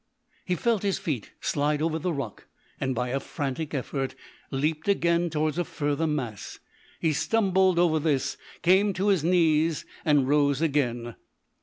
[0.45, 2.47] He felt his feet slide over the rock,
[2.79, 4.15] and, by a frantic effort,
[4.49, 6.57] leapt again towards a further mass.
[6.99, 11.17] He stumbled over this, came to his knees, and rose again.